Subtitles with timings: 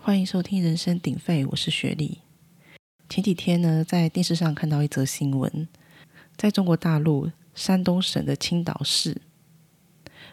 [0.00, 2.18] 欢迎收听《人声鼎沸》，我是雪莉。
[3.10, 5.68] 前几天呢，在电视上看到一则新闻，
[6.36, 9.20] 在中国大陆山东省的青岛市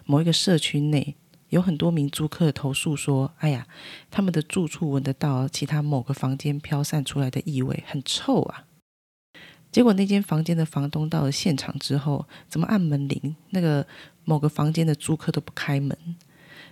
[0.06, 1.16] 某一个社区内，
[1.50, 3.68] 有很多名租客投诉说：“哎呀，
[4.10, 8.66] 他们的住处闻得到其他某个房间飘散出来的异味，很臭啊！”
[9.74, 13.86] 结果那间房间的房东到了现场之后，怎么按门铃，那个
[14.24, 15.98] 某个房间的租客都不开门。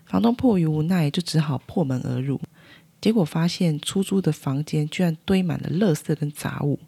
[0.06, 2.40] 房东迫于无奈，就只好破门而入。
[3.04, 6.80] 结果发现出租的房间居然堆满了垃圾跟杂物，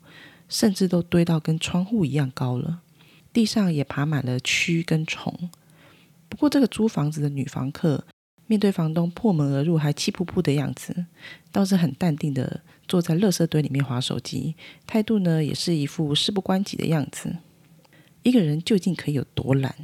[0.48, 2.80] 甚至都堆到跟窗户一样高了。
[3.34, 5.50] 地上也爬满了蛆跟虫。
[6.30, 8.06] 不过这个租房子的女房客
[8.48, 11.06] 面对房东破门而入还气扑扑的样子，
[11.52, 14.56] 倒是很淡定的坐在垃圾堆里面划手机，
[14.88, 17.36] 态度呢也是一副事不关己的样子。
[18.23, 19.76] 一个人究竟可以有多懒？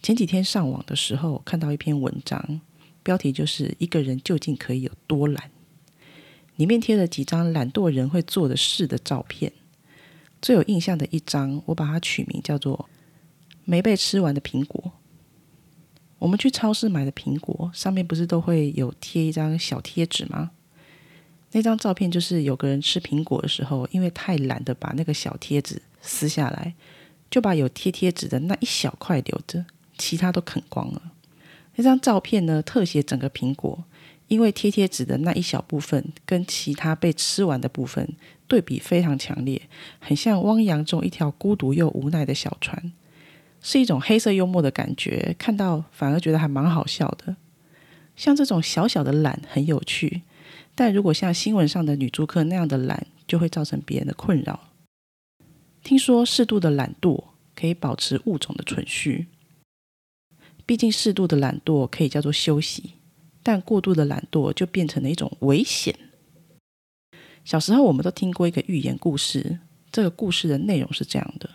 [0.00, 2.60] 前几天上网的时候看到一篇文章。
[3.06, 5.48] 标题就是一个人究竟可以有多懒？
[6.56, 9.52] 里面贴了几张懒惰人会做的事的照片。
[10.42, 12.88] 最有印象的一张，我把它取名叫做
[13.64, 14.92] “没被吃完的苹果”。
[16.18, 20.50] 我们去超市买的苹果，上面不是都会有贴一张小贴纸吗？
[21.52, 26.74] 那张照片就是有个人吃苹果的时候，因为太懒得把那个小贴纸撕下来，
[27.30, 29.64] 就把有贴贴纸的那一小块留着，
[29.96, 31.12] 其他都啃光了。
[31.76, 32.62] 那张照片呢？
[32.62, 33.84] 特写整个苹果，
[34.28, 38.08] 因为贴贴纸的那一小部分跟其他被吃完的部分
[38.48, 39.60] 对比非常强烈，
[40.00, 42.92] 很像汪洋中一条孤独又无奈的小船，
[43.60, 45.36] 是一种黑色幽默的感觉。
[45.38, 47.36] 看到反而觉得还蛮好笑的。
[48.16, 50.22] 像这种小小的懒很有趣，
[50.74, 54.70] 但如果像新闻上的女租客那样的懒，就会造成别人的困扰。
[55.82, 57.22] 听说适度的懒惰
[57.54, 59.26] 可以保持物种的存续。
[60.66, 62.94] 毕竟适度的懒惰可以叫做休息，
[63.42, 65.96] 但过度的懒惰就变成了一种危险。
[67.44, 69.60] 小时候我们都听过一个寓言故事，
[69.92, 71.48] 这个故事的内容是这样的：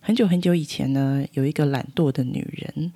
[0.00, 2.92] 很久很久以前呢，有一个懒惰的女人，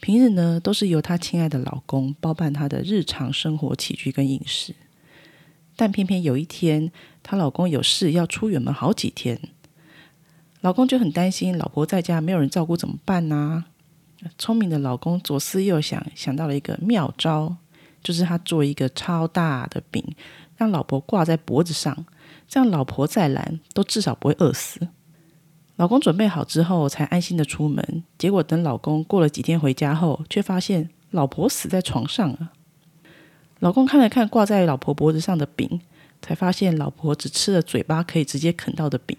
[0.00, 4.74] 平日呢都是由她亲爱的老公包办她的日常生活起居跟饮食，
[5.76, 6.90] 但偏偏有一天，
[7.22, 9.40] 她老公有事要出远门好几天，
[10.60, 13.66] 老公就很担心老婆在家没有人照顾怎么办呢？
[14.36, 17.56] 聪明的老公左思右想，想到了一个妙招，
[18.02, 20.04] 就是他做一个超大的饼，
[20.56, 22.06] 让老婆挂在脖子上，
[22.48, 24.88] 这样老婆再懒都至少不会饿死。
[25.76, 28.02] 老公准备好之后，才安心的出门。
[28.18, 32.50] 结果等老公过了几天回家后，却发现老婆死在床上了。
[33.60, 35.80] 老公看了看挂在老婆脖子上的饼，
[36.20, 39.16] 才发现老婆只吃了嘴巴可以直接啃到的饼，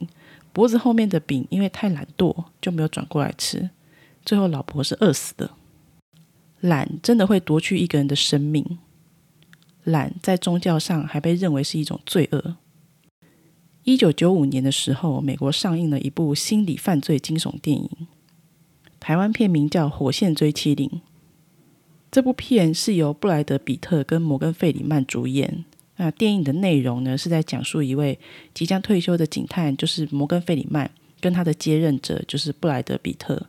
[0.52, 3.70] 脖子后面的饼因为太懒惰，就没有转过来吃。
[4.26, 5.52] 最后，老婆是饿死的。
[6.62, 8.78] 懒真的会夺去一个人的生命。
[9.84, 12.58] 懒在宗教上还被认为是一种罪恶。
[13.84, 17.90] 一九九五年的时候，美国上映了一部心理犯罪惊悚电影，
[19.00, 20.88] 台湾片名叫《火线追妻令》。
[22.12, 25.64] 这部片是由布莱德比特跟摩根费里曼主演。
[25.96, 28.20] 那电影的内容呢，是在讲述一位
[28.54, 33.48] 即将退休的警探，就是摩根费里曼，跟他的接任者，就是布莱德比特。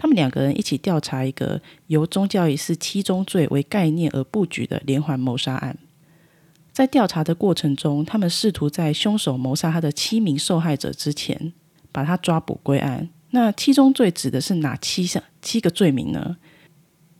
[0.00, 5.76] 他们两个人一起调查一个由宗教仪式七宗罪为概念而布局的连环谋杀案。
[6.72, 11.52] 在调查的过程中，他们试图在凶手谋杀他的七名受害者之前，
[11.92, 13.10] 把他抓捕归案。
[13.32, 16.38] 那七宗罪指的是哪七项七个罪名呢？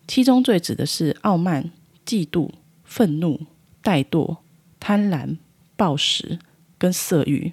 [0.08, 1.70] 七宗罪指的是傲慢、
[2.06, 2.48] 嫉妒、
[2.82, 3.42] 愤怒、
[3.82, 4.38] 怠惰、
[4.80, 5.36] 贪婪、
[5.76, 6.38] 暴食
[6.78, 7.52] 跟色欲。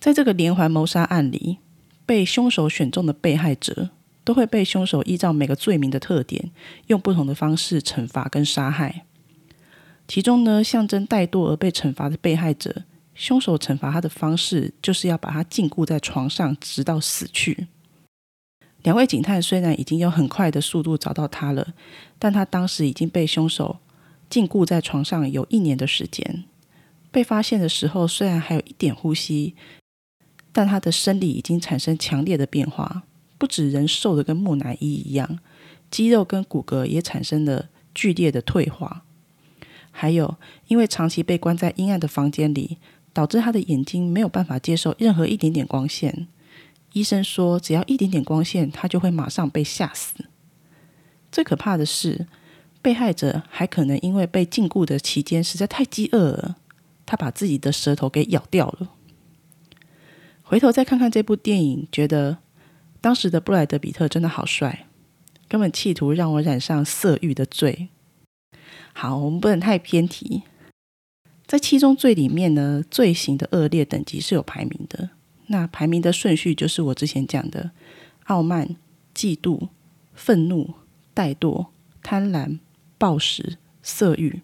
[0.00, 1.58] 在这个连环谋杀案里，
[2.06, 3.90] 被凶手选中的被害者。
[4.30, 6.52] 都会被凶手依照每个罪名的特点，
[6.86, 9.04] 用不同的方式惩罚跟杀害。
[10.06, 17.66] 其中呢，象征怠惰而被惩罚的被害者，凶手惩罚他的方式就是要把他禁锢在床上，直到死去。
[18.84, 21.74] 两位警探虽然已经有很快的速度找到他了，
[22.20, 23.80] 但他当时已经被凶手
[24.28, 26.44] 禁锢在床上有一年的时间。
[27.10, 29.56] 被发现的时候，虽然还有一点呼吸，
[30.52, 33.02] 但他的生理已经产生强烈的变化。
[33.40, 35.38] 不止人瘦的跟木乃伊一样，
[35.90, 39.02] 肌肉跟骨骼也产生了剧烈的退化。
[39.90, 40.36] 还有，
[40.68, 42.76] 因为长期被关在阴暗的房间里，
[43.14, 46.28] 导致他的眼睛没有办法接受任何一点点光线。
[46.92, 50.26] 医生说，只要一点点光线，他就会马上被吓死。
[51.32, 52.26] 最可怕的是，
[52.82, 56.58] 被害者还可能因为被禁锢的期间实在太饥饿了，
[57.06, 58.90] 他把自己的舌头给咬掉了。
[60.42, 62.36] 回头再看看这部电影，觉得。
[63.00, 64.86] 当时的布莱德比特真的好帅，
[65.48, 67.88] 根本企图让我染上色欲的罪。
[68.92, 70.42] 好，我们不能太偏题。
[71.46, 75.10] 在七宗罪里面呢，罪行的恶劣等级是有排名的。
[75.46, 77.70] 那排名的顺序就是我之前讲的：
[78.26, 78.76] 傲慢、
[79.14, 79.68] 嫉妒、
[80.14, 80.74] 愤怒、
[81.14, 81.66] 怠惰、
[82.02, 82.58] 贪婪、
[82.98, 84.42] 暴食、色欲。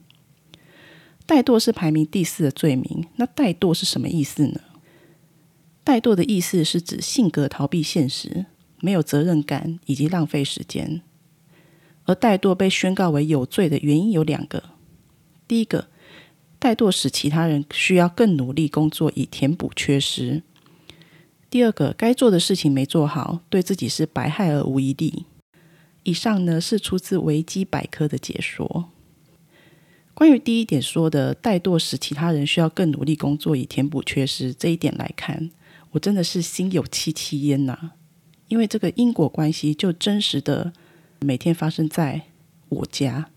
[1.27, 3.07] 怠惰是排名第四的罪名。
[3.17, 4.61] 那怠惰是什么意思呢？
[5.87, 8.47] 怠惰的意思是指性格逃避现实、
[8.81, 11.01] 没有责任感以及浪费时间。
[12.07, 14.65] 而怠惰被宣告为有罪的原因有两个：
[15.47, 15.87] 第一个，
[16.59, 20.43] 怠惰使其他人需要更努力工作以填补缺失；
[21.49, 25.27] 第二个，该做的事情没做好，对自己是百害而无一利。
[26.03, 28.91] 以上呢是出自维基百科的解说。
[30.15, 35.53] 关于第一点说的怠惰使其他人需要更努力工作以填补缺失这一点来看。
[35.97, 37.93] 我真的是心有戚戚焉呐，
[38.49, 40.75] 因为这个因果关系就真实的
[41.21, 42.21] 每天发生在
[42.69, 43.31] 我家。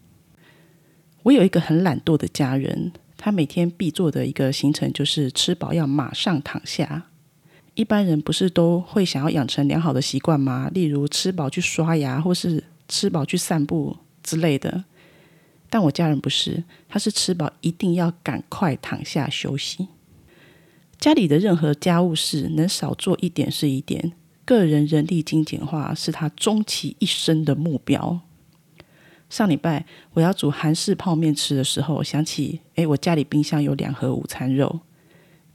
[1.24, 7.08] 我有一个很懒惰的家人，他每天必做的一个行程就是吃饱要马上躺下。
[7.76, 10.70] 一般人不是都会想要养成良好的习惯吗？
[10.74, 14.84] 例如吃饱去刷牙，或是吃饱去散步之类的。
[15.70, 19.88] 但我家人不是，他是吃饱一定要赶快躺下休息。
[21.00, 24.12] 家里的任何家务事能少做一点是一点，
[24.44, 28.20] 个人人力精简化是他终其一生的目标。
[29.30, 34.82] 上礼拜我要煮韩式泡面吃的时候，想起诶，我家里冰箱有两盒午餐肉，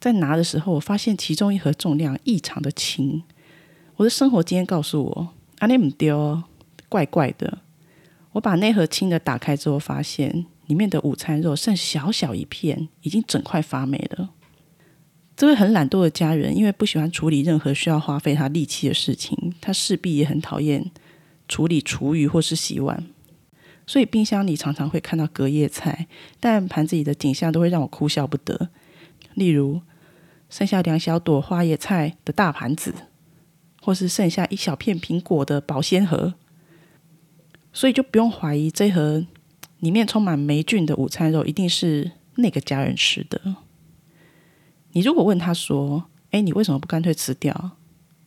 [0.01, 3.23] 在拿的时候，我发现其中一盒重量异常的轻。
[3.97, 6.43] 我的生活经验告诉我，阿尼姆丢，
[6.89, 7.59] 怪怪的。
[8.33, 14.31] 我把那盒轻的打开之后，发现里面的午餐肉剩小小一片，已经整块发霉了。
[15.37, 20.91] 这位很懒惰的家人，因为不喜欢处理任何需要花费他力气的事情，他势必也很讨厌
[21.49, 23.05] 处理厨余或是洗碗，
[23.85, 26.07] 所以冰箱里常常会看到隔夜菜，
[26.39, 28.69] 但盘子里的景象都会让我哭笑不得。
[29.35, 29.81] 例如，
[30.49, 32.95] 剩下两小朵花椰菜的大盘子，
[33.83, 36.35] 或是剩下一小片苹果的保鲜盒，
[37.73, 39.27] 所以就不用怀疑这盒
[39.81, 43.57] 里面充满霉菌的午餐肉一定是那个家人吃的。
[44.95, 47.73] 你如果问他说：“哎，你为什么不干脆吃掉？”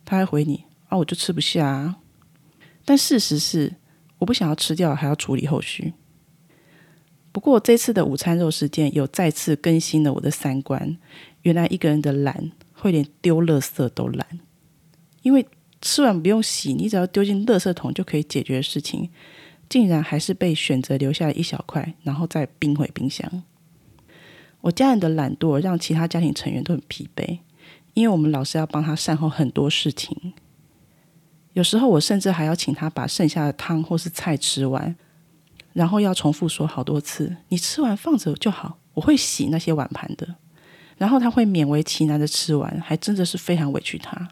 [0.04, 1.96] 他还回你：“啊，我就吃不下。”
[2.84, 3.74] 但事实是，
[4.18, 5.94] 我不想要吃掉，还要处理后续。
[7.32, 10.98] 不过这次的午餐肉事件有再次更新了我的三观。
[11.42, 14.26] 原来一个人的懒会连丢垃圾都懒，
[15.22, 15.46] 因为
[15.80, 19.08] 吃完不用洗，你只要丢进垃圾桶就可以解决的事情，
[19.68, 23.42] 竟然还是被选择留下了一小块，然后再冰回冰箱。
[24.60, 27.38] 我家人的懒惰让其他家庭成员都很疲惫，
[27.94, 30.34] 因为我们老是要帮他善后很多事情。
[31.52, 34.94] 有时候我甚至还要请他把剩下的汤或是菜吃完，
[35.72, 40.36] 然后要重复说好多次：“你吃完放着就好，我会洗那些碗盘的。”
[40.98, 44.28] 然后他会勉为其难的吃完，还真的是非常委屈他。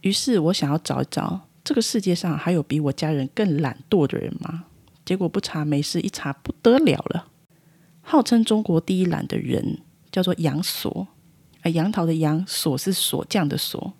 [0.00, 4.64] 于是我想要找一找这个世界上还有比我家人更懒惰的人吗？
[5.04, 7.28] 结果不查没事，一查不得了了。
[8.12, 9.78] 号称中国第一懒的人
[10.10, 11.08] 叫做杨锁，
[11.62, 13.94] 而杨桃的杨锁是锁匠的锁。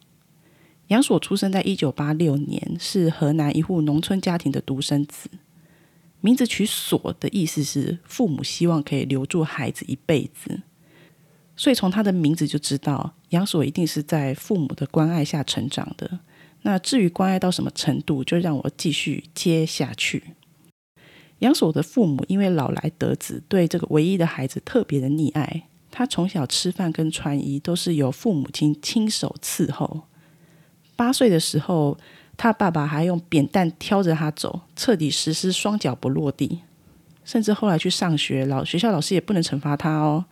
[0.89, 5.31] 杨锁出生在一九八六年，是河南一户农村家庭的独生子。
[6.21, 10.61] 名字取锁的意思是父母希望可以留住孩子一辈子，
[11.57, 16.21] 所以从他的名字就知道杨锁一定是在父母的关爱下成长的。
[16.61, 20.35] 那至于关爱到什么程度，就让我继续接下去。
[21.43, 25.65] 杨锁的父母因为老来得子，对这个唯一的孩子特别的溺爱。
[25.91, 30.03] 他从小吃饭跟穿衣都是由父母亲亲手伺候。
[30.95, 31.99] 八岁的时候，
[32.37, 36.61] 他爸爸还用扁担挑着他走，彻底实施双脚不落地。
[37.25, 40.25] 甚至后来去上学，老学校老师也不能惩罚他哦，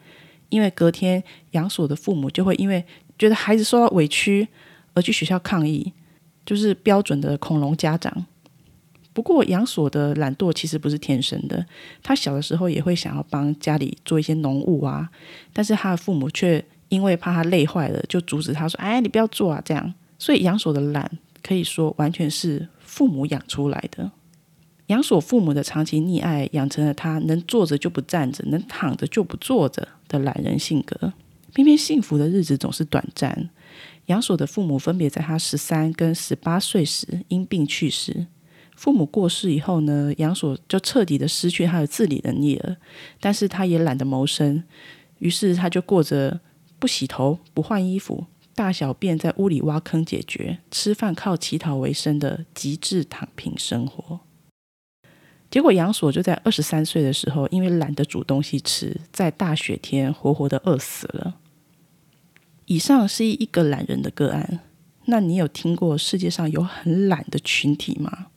[0.49, 2.85] 因为隔天杨锁的父母就会因为
[3.19, 4.47] 觉得孩子受到委屈
[4.95, 5.93] 而去学校抗议，
[6.47, 8.27] 就是标准的恐龙家长。
[9.21, 11.63] 不过杨锁的懒惰其实不是天生的，
[12.03, 15.11] 他小的时候也会想要帮家里做一些农务啊，
[15.53, 24.11] 但是他的父母却因为怕他累坏了，就阻止他说：“哎，你不要做啊！”这样，所以杨锁的懒可以说完全是父母养出来的。
[24.87, 31.13] 杨锁父母的长期溺爱，养成了他能坐着就不站着，能躺着就不坐着的懒人性格。
[31.53, 33.51] 偏偏幸福的日子总是短暂。
[34.07, 38.27] 杨锁的父母分别在他十三跟十八岁时因病去世。
[38.81, 42.79] 父母过世以后呢，杨锁就彻底的失去他的自理能力了。
[43.21, 44.65] 但是他也懒得谋生，
[45.19, 46.41] 于是他就过着
[46.79, 54.21] 不洗头、不换衣服、大小便在屋里挖坑解决、吃饭靠乞讨为生的极致躺平生活。
[55.51, 61.37] 结果杨所就在二十三岁的时候，因为懒得煮东西吃，在大雪天活活的饿死了。
[62.65, 64.61] 以上是一个懒人的个案。
[65.05, 68.29] 那你有听过世界上有很懒的群体吗？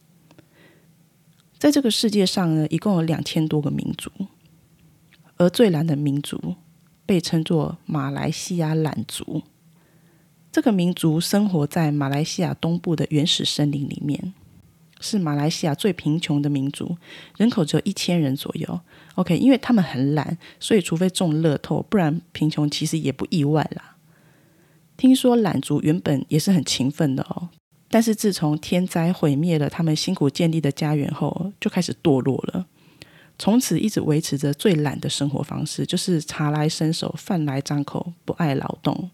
[1.64, 4.12] 在这个世界上呢，一共有两千多个民族，
[5.38, 6.56] 而最懒的民族
[7.06, 9.44] 被称作马来西亚懒族。
[10.52, 14.34] 这个民族生活在马来西亚东部的原始森林里面。
[15.00, 16.98] 是马来西亚最贫穷的民族，
[17.38, 18.82] 人口只有一千人左右。
[19.16, 23.96] OK，因为他们很懒，所以除非中乐透，不然贫穷其实也不意外啦。
[24.98, 27.48] 听说懒族原本也是很勤奋的哦，
[27.94, 32.66] 但是自从天灾毁灭了他们辛苦建立的家园后，就开始堕落了。
[33.38, 39.12] 从此一直维持着最懒的生活方式，就是茶来伸手，饭来张口，不爱劳动。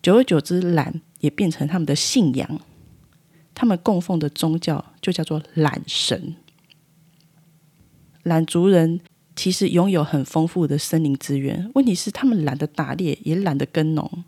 [0.00, 2.60] 久而久之，懒也变成他们的信仰。
[3.52, 6.36] 他们供奉的宗教就叫做懒神。
[8.22, 9.00] 懒族人
[9.34, 14.22] 其实拥有很丰富的森林资源，问题是他们懒得打猎，也懒得耕农。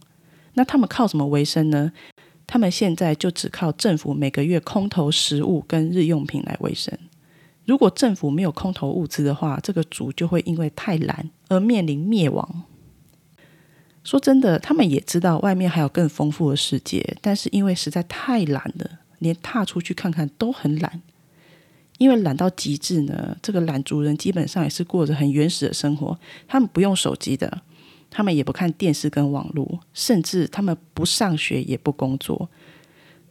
[0.54, 1.92] 那他们靠什么为生呢？
[2.46, 6.96] 他们现在就只靠政府每个月空投食物跟日用品来维生。
[7.64, 12.64] 如果政府没有空投物资的话，这个族就会因为太懒而面临灭亡。
[14.02, 19.00] 说真的，他们也知道外面还有更丰富的世界，但是因为实在太懒了。
[19.20, 21.00] 连踏出去看看都很懒，
[21.96, 23.34] 因为懒到极致呢。
[23.40, 27.62] 这个懒族人基本上也是过着很原始的生活，他们不用手机的，
[28.16, 32.48] 他们也不看电视跟网络，甚至他们不上学也不工作。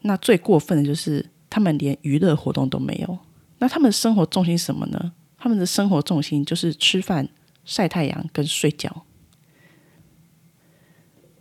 [0.01, 3.17] 那最过分的就是他们连娱乐活动都没有。
[3.59, 5.13] 那他们的生活重心什么呢？
[5.37, 7.29] 他们的生活重心就是吃饭、
[7.63, 9.05] 晒太阳跟睡觉。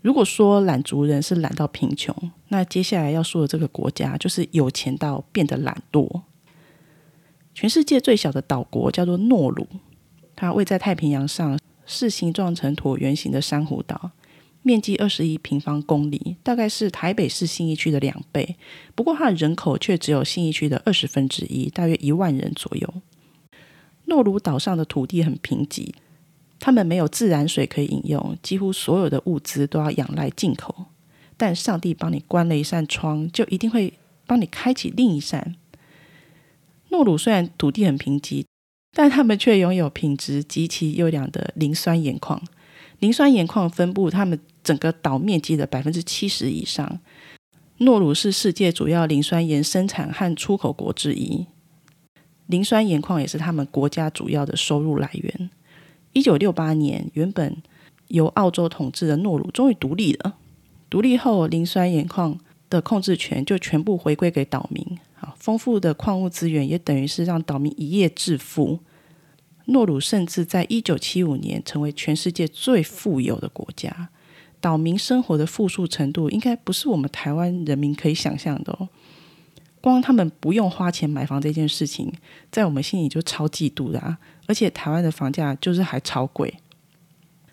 [0.03, 2.15] 如果说懒族人是懒到贫穷，
[2.47, 6.23] 那接下来要说的这个国家就是有钱到变得懒惰。
[7.53, 9.67] 全世界最小的岛国叫做诺鲁，
[10.37, 14.11] 它位在太平洋上，是形状呈椭圆形的珊瑚岛，
[14.63, 18.57] 面积二十一平方公里，大概是台北市信义区的两倍。
[18.95, 22.95] 不过它的人口却只有信义区的二十分之一，大约一万人左右。
[24.07, 25.93] 诺鲁岛上的土地很贫瘠。
[26.65, 30.85] 他们没有自然水可以饮用，几乎所有的物资都要仰赖进口。
[31.37, 33.93] 但上帝帮你关了一扇窗，就一定会
[34.29, 35.57] 帮你开启另一扇。
[36.91, 38.45] 诺鲁虽然土地很贫瘠，
[38.95, 42.43] 但他们却拥有品质极其优良的磷酸盐矿。
[42.99, 47.01] 磷酸盐矿分布他们整个岛面积的百分之七十以上。
[47.79, 51.47] 诺鲁是世界主要磷酸盐生产和出口国之一，
[52.47, 55.51] 磷酸盐矿也是他们国家主要的收入来源。
[56.13, 57.57] 一九六八年，原本
[58.09, 60.37] 由澳洲统治的诺鲁终于独立了。
[60.89, 64.99] 独立后，磷酸盐矿的控制权就全部回归给岛民。
[65.23, 68.81] 啊，丰富的矿物资源也等于是让岛民一夜致富。
[69.67, 74.11] 诺鲁甚至在一九七五年成为全世界最富有的国家。
[74.61, 78.89] 岛民生活的富庶程度，应该不是我们台湾人民可以想象的哦。
[79.81, 82.13] 光他们不用花钱买房这件事情，
[82.51, 84.19] 在我们心里就超嫉妒的啊！
[84.47, 86.55] 而且台湾的房价就是还超贵。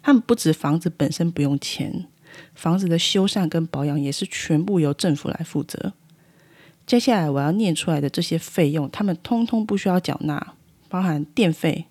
[0.01, 2.05] 他们不止房子本身不用钱，
[2.53, 5.93] 房子的修缮跟保养也是全部由政府来负责。
[6.89, 10.55] 接下来我要念出来的这些费用，他们通通不需要缴纳，
[10.88, 11.86] 包含电费、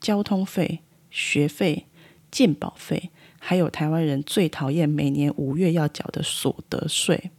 [0.00, 0.80] 交通费、
[1.12, 1.86] 学费、
[2.28, 7.30] 健保费，还有台湾人最讨厌每年五月要缴的所得税。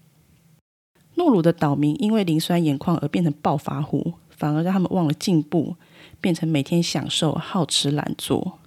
[1.15, 5.75] 诺鲁的岛民因为磷酸盐矿而变成暴发户，反而让他们忘了进步，
[6.21, 8.59] 变成每天享受、好吃懒做。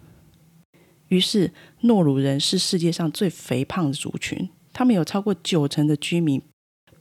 [1.09, 6.43] 于是，诺鲁人是世界上最肥胖的族群，他们有超过九成的居民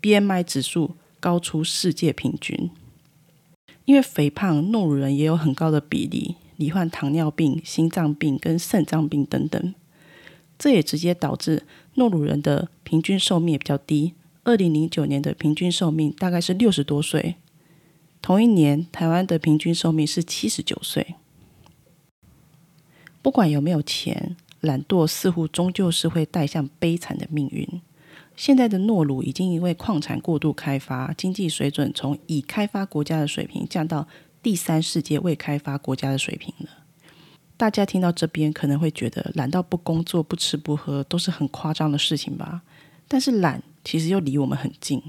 [0.02, 2.70] BMI 指数高出世界平均。
[3.86, 9.74] 因为肥胖，诺鲁人也有很高的比例罹患糖尿病、心脏病跟肾脏病等等。
[10.60, 11.64] 这也直接导致
[11.96, 14.14] 诺鲁人的平均寿命也比较低。
[14.44, 17.38] 二零零九年的平均寿命大概是六十多岁，
[18.22, 21.16] 同一年台湾的平均寿命是七十九岁。
[23.24, 27.82] 不管有没有钱，懒惰似乎终究是会带向悲惨的命运。
[28.36, 34.08] 现在的诺鲁已经因为矿产过度开发，经济水准从已开发国家的水平降到
[34.44, 36.70] 第三世界未开发国家的水平了。
[37.58, 42.64] 大家听到这边可能会觉得，懒到不工作、不吃不喝都是很夸张的事情吧？
[43.08, 43.64] 但是懒。
[43.88, 45.00] 其实又离我们很近。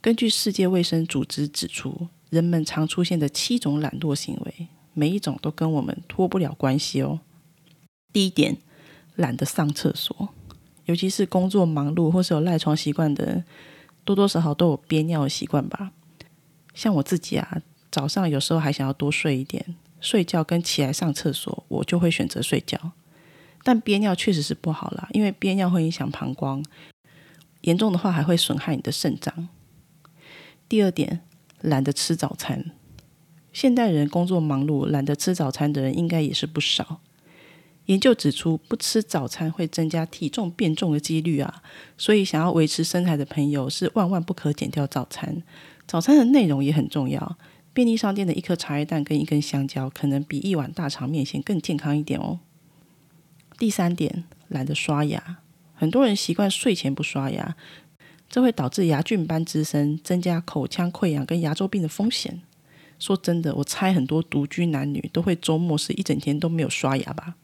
[0.00, 7.20] 根据世界卫生组织指出，人们常出现的七种懒惰行为，每一种都跟我们脱不了关系哦。
[8.12, 8.56] 第一点，
[9.14, 10.30] 懒得上厕所，
[10.86, 13.44] 尤其是工作忙碌或是有赖床习惯的人，
[14.04, 15.92] 多多少少都有憋尿的习惯吧。
[16.74, 22.92] 像我自己啊，早上有时候还想要多睡一点，睡觉跟起来上厕所，我就会选择睡觉。
[23.62, 26.62] 但憋尿确实是不好啦，因为憋尿会影响膀胱，
[27.62, 29.48] 严重的话还会损害你的肾脏。
[30.68, 31.20] 第二点，
[31.60, 32.72] 懒得吃早餐。
[33.52, 37.00] 现代人工作忙碌，懒得吃早餐的人应该也是不少。
[37.86, 41.62] 研究指出，不吃早餐会增加体重变重的几率啊！
[41.98, 45.42] 所以，想要维持身材的朋友是万万不可减掉早餐。
[45.86, 47.36] 早餐的内容也很重要。
[47.74, 52.38] 便利商店的一颗茶叶蛋跟一根香蕉，可能比一碗大肠面线更健康一点哦。
[53.58, 55.38] 第三点，懒得刷牙。
[55.74, 57.56] 很多人习惯睡前不刷牙，
[58.30, 62.40] 这会导致牙菌斑滋生，增加口腔溃疡跟牙周病的风险。
[63.00, 67.34] 说真的，我猜很多独居男女都会周末是一整天都没有刷牙吧。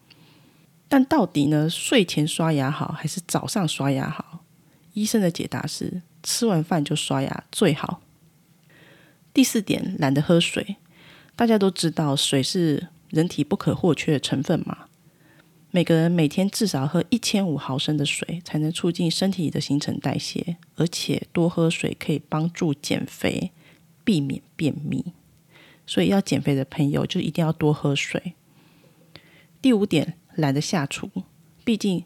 [0.90, 1.70] 但到底呢？
[1.70, 4.44] 睡前刷牙好还是早上刷牙好？
[4.92, 8.02] 医生的解答是：吃完饭就刷牙最好。
[9.32, 10.75] 第四点，懒得喝水。
[11.37, 14.87] 大家都知道，水是人体不可或缺的成分嘛。
[15.70, 20.56] 每个人每天至少喝一千五毫升的水，才能促进身体的新陈代谢。
[20.75, 23.52] 而且多喝水可以帮助减肥，
[24.02, 25.12] 避免便秘。
[25.87, 28.35] 所以要减肥的朋友就一定要多喝水。
[29.62, 30.16] 第五点。
[30.40, 31.09] 懒得下厨，
[31.64, 32.04] 毕竟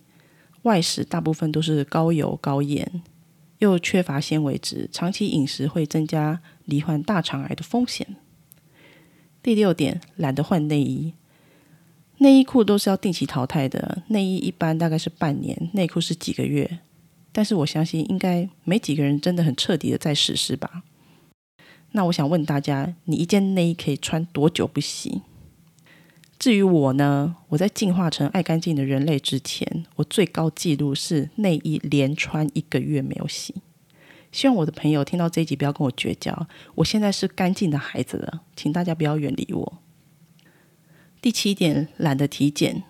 [0.63, 3.03] 外食大部分都是高油高盐，
[3.59, 8.17] 又缺乏纤维质，长期饮食会增加罹患大肠癌的风险。
[9.43, 11.15] 第六点，懒得换内衣，
[12.19, 16.81] 内衣裤都是要定期淘汰的，内衣一般大概是半年，内裤是几个月。
[17.31, 20.85] 但是我相信，应该没几个人真的很彻底的在实施吧。
[21.91, 25.23] 那我想问大家，你一件内衣可以穿多久不洗？
[26.45, 33.55] 至于我呢，我在进化成爱干净的人类之前，我最高纪录是内衣连穿一个月没有洗。
[34.31, 36.47] 希望我的朋友听到这一集不要跟我绝交。
[36.75, 39.79] 我现在是干净的孩子了，请大家不要远离我。
[41.23, 42.83] 第七点，懒得体检。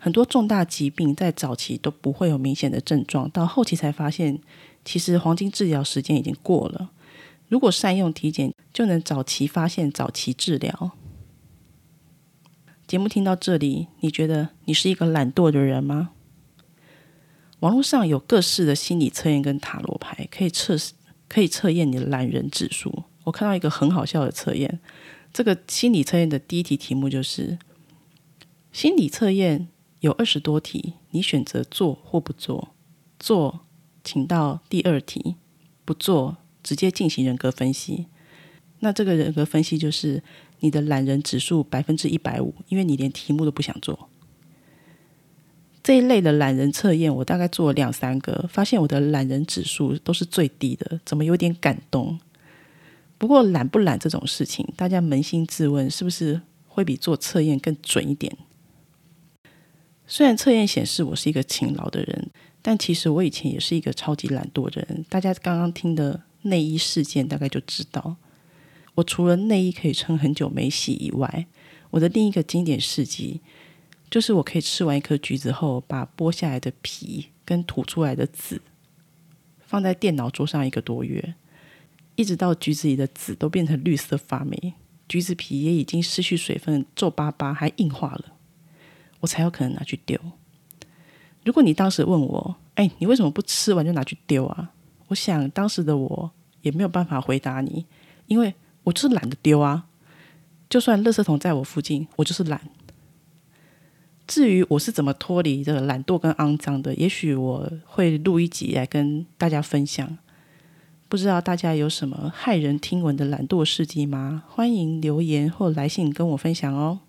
[0.00, 4.40] 很多重大疾病在早期都不会有明显的症状，到后期才发现，
[4.84, 6.90] 其实黄金治疗时间已经过了。
[7.46, 10.90] 如果善用体检，就能早期发现、早期治疗。
[12.88, 16.12] 节目听到这里，你觉得你是一个懒惰的人吗？
[17.60, 20.74] 网络上有各式的心理测验跟塔罗牌，可以测，
[21.28, 23.04] 可以测验你的懒人指数。
[23.24, 24.80] 我看到一个很好笑的测验，
[25.34, 27.58] 这个心理测验的第一题题目就是：
[28.72, 29.68] 心理测验
[30.00, 32.70] 有二十多题，你选择做或不做。
[33.18, 33.66] 做，
[34.02, 35.34] 请到第二题；
[35.84, 38.06] 不做，直接进行人格分析。
[38.78, 40.22] 那这个人格分析就是。
[40.60, 44.08] 你的懒人指数百分之一百五，因为你连题目都不想做。
[45.82, 52.18] 这一类的懒人测验，我大概做了两三个，发现我的懒人指数都是最低的，怎么有点感动？
[53.16, 58.36] 不过懒不懒这种事情，大家扪心自问，是不是会比做测验更准一点？
[60.06, 65.04] 虽然测验显示我是一个勤劳的人，但其实我以前也是一个超级懒惰的人。
[65.08, 68.16] 大家刚刚听的内衣事件，大概就知道。
[68.98, 71.46] 我除了内衣可以撑很久没洗以外，
[71.90, 73.40] 我的另一个经典事迹
[74.10, 78.60] 就是我可以吃完一颗橘子后，把剥下来的皮跟吐出来的籽
[79.60, 81.34] 放在电脑桌上一个多月，
[82.16, 84.74] 一直到橘子里的籽都变成绿色发霉，
[85.08, 88.32] 橘子皮也已经失去水分，皱巴巴还硬化了，
[89.20, 90.18] 我才有可能拿去丢。
[91.44, 94.72] 如果你当时问我，哎，你为什么不吃完就拿去丢啊？
[95.06, 96.32] 我想当时的我
[96.62, 97.86] 也没有办法回答你，
[98.26, 98.52] 因为。
[98.88, 99.84] 我就是懒得丢啊，
[100.70, 102.58] 就算垃圾桶在我附近，我就是懒。
[104.26, 110.16] 至于我是怎么脱离这个懒惰跟肮脏的，也许我会录一集来跟大家分享。
[111.08, 114.44] 不知道大家有什么骇人听闻的懒惰事迹吗？
[114.48, 117.00] 欢迎留言或来信跟我分享哦。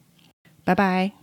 [0.66, 1.19] 拜拜。